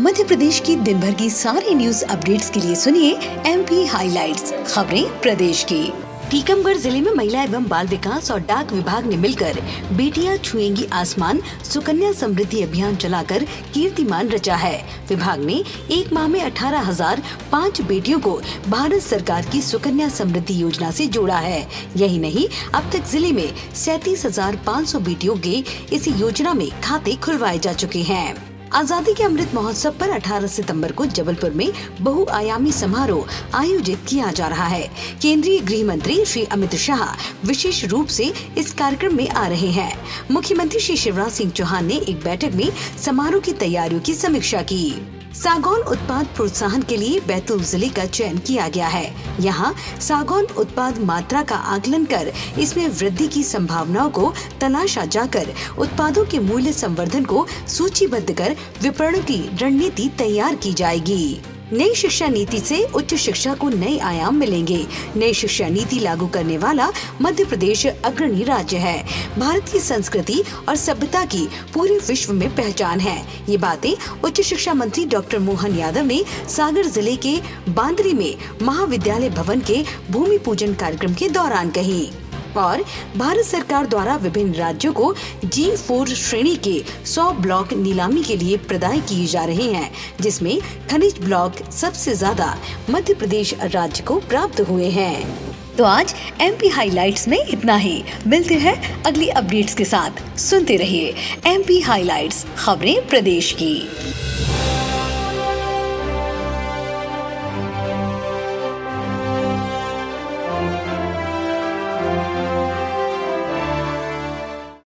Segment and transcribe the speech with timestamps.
[0.00, 3.12] मध्य प्रदेश की दिन भर की सारी न्यूज़ अपडेट्स के लिए सुनिए
[3.46, 5.82] एम पी हाईलाइट्स खबरें प्रदेश की।
[6.30, 9.60] टीकमगढ़ ज़िले में महिला एवं बाल विकास और डाक विभाग ने मिलकर
[9.92, 16.40] बेटियाँ छुएँगी आसमान, सुकन्या समृद्धि अभियान चलाकर कीर्तिमान रचा है। विभाग ने एक माह में
[16.40, 22.18] अठारह हज़ार पाँच बेटियों को भारत सरकार की सुकन्या समृद्धि योजना से जोड़ा है। यही
[22.18, 25.62] नहीं, अब तक ज़िले में सैतीस हज़ार पाँच सौ बेटियों के
[25.94, 30.92] इस योजना में खाते खुलवाए जा चुके हैं। आज़ादी के अमृत महोत्सव पर 18 सितंबर
[30.92, 34.90] को जबलपुर में बहुआयामी समारोह आयोजित किया जा रहा है।
[35.22, 37.04] केंद्रीय गृह मंत्री श्री अमित शाह
[37.46, 39.92] विशेष रूप से इस कार्यक्रम में आ रहे हैं।
[40.30, 42.70] मुख्यमंत्री श्री शिवराज सिंह चौहान ने एक बैठक में
[43.04, 48.38] समारोह की तैयारियों की समीक्षा की। सागौन उत्पाद प्रोत्साहन के लिए बैतूल ज़िले का चयन
[48.38, 54.32] किया गया है। यहाँ सागौन उत्पाद मात्रा का आकलन कर इसमें वृद्धि की संभावनाओं को
[54.60, 61.40] तलाशा जाकर उत्पादों के मूल्य संवर्धन को सूचीबद्ध कर विपणन की रणनीति तैयार की जाएगी।
[61.72, 64.78] नई शिक्षा नीति से उच्च शिक्षा को नए आयाम मिलेंगे।
[65.16, 66.90] नई शिक्षा नीति लागू करने वाला
[67.20, 69.02] मध्य प्रदेश अग्रणी राज्य है।
[69.38, 73.16] भारत की संस्कृति और सभ्यता की पूरे विश्व में पहचान है।
[73.48, 73.92] ये बातें
[74.24, 77.36] उच्च शिक्षा मंत्री डॉक्टर मोहन यादव ने सागर ज़िले के
[77.68, 82.10] बांदरी में महाविद्यालय भवन के भूमि पूजन कार्यक्रम के दौरान कही।
[82.58, 82.84] और
[83.16, 88.56] भारत सरकार द्वारा विभिन्न राज्यों को जी फोर श्रेणी के 100 ब्लॉक नीलामी के लिए
[88.58, 90.58] प्रदाय किए जा रहे हैं, जिसमें
[90.90, 92.56] खनिज ब्लॉक सबसे ज़्यादा
[92.90, 98.02] मध्य प्रदेश राज्य को प्राप्त हुए हैं। तो आज एम पी हाईलाइट्स में इतना ही।
[98.26, 101.14] मिलते हैं अगली अपडेट्स के साथ। सुनते रहिए
[101.46, 104.69] एम पी हाईलाइट्स खबरें प्रदेश की।